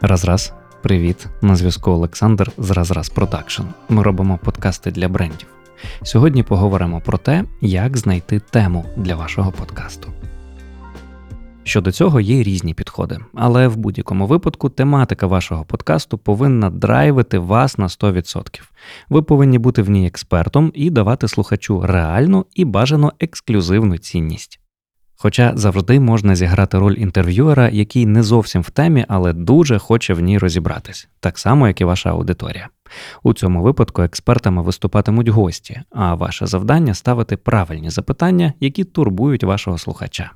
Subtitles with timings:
[0.00, 0.52] Раз-раз,
[0.82, 1.26] привіт!
[1.42, 3.62] На зв'язку Олександр з Раз-раз Продакшн.
[3.88, 5.46] Ми робимо подкасти для брендів.
[6.02, 10.08] Сьогодні поговоримо про те, як знайти тему для вашого подкасту.
[11.62, 17.78] Щодо цього є різні підходи, але в будь-якому випадку тематика вашого подкасту повинна драйвити вас
[17.78, 18.60] на 100%.
[19.08, 24.60] Ви повинні бути в ній експертом і давати слухачу реальну і бажано ексклюзивну цінність.
[25.20, 30.20] Хоча завжди можна зіграти роль інтерв'юера, який не зовсім в темі, але дуже хоче в
[30.20, 32.68] ній розібратись, так само, як і ваша аудиторія.
[33.22, 39.78] У цьому випадку експертами виступатимуть гості, а ваше завдання ставити правильні запитання, які турбують вашого
[39.78, 40.30] слухача.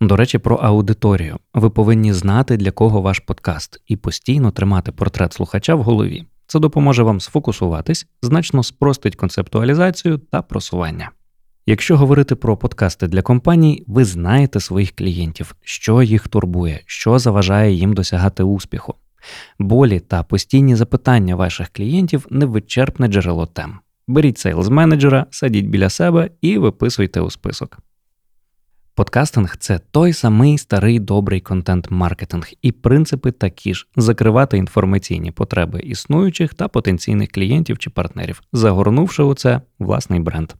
[0.00, 1.36] До речі, про аудиторію.
[1.54, 6.24] Ви повинні знати, для кого ваш подкаст, і постійно тримати портрет слухача в голові.
[6.46, 11.10] Це допоможе вам сфокусуватись, значно спростить концептуалізацію та просування.
[11.70, 17.72] Якщо говорити про подкасти для компаній, ви знаєте своїх клієнтів, що їх турбує, що заважає
[17.72, 18.94] їм досягати успіху.
[19.58, 23.78] Болі та постійні запитання ваших клієнтів невичерпне джерело тем.
[24.08, 27.78] Беріть сейлз менеджера, садіть біля себе і виписуйте у список.
[28.94, 36.54] Подкастинг це той самий старий добрий контент-маркетинг, і принципи такі ж: закривати інформаційні потреби існуючих
[36.54, 40.52] та потенційних клієнтів чи партнерів, загорнувши у це власний бренд.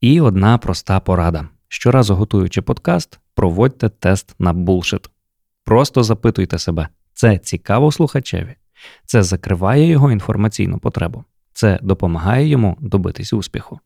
[0.00, 5.10] І одна проста порада: щоразу готуючи подкаст, проводьте тест на булшит.
[5.64, 8.54] Просто запитуйте себе, це цікаво слухачеві,
[9.04, 13.80] це закриває його інформаційну потребу, це допомагає йому добитись успіху.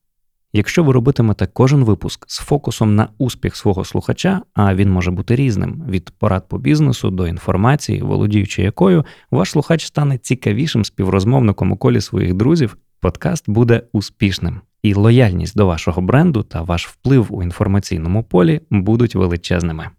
[0.53, 5.37] Якщо ви робитимете кожен випуск з фокусом на успіх свого слухача, а він може бути
[5.37, 11.77] різним від порад по бізнесу до інформації, володіючи якою, ваш слухач стане цікавішим співрозмовником у
[11.77, 14.61] колі своїх друзів, подкаст буде успішним.
[14.83, 19.91] І лояльність до вашого бренду та ваш вплив у інформаційному полі будуть величезними.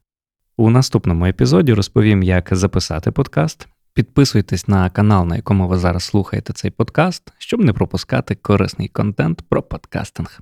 [0.57, 3.67] У наступному епізоді розповім, як записати подкаст.
[3.93, 9.41] Підписуйтесь на канал, на якому ви зараз слухаєте цей подкаст, щоб не пропускати корисний контент
[9.49, 10.41] про подкастинг.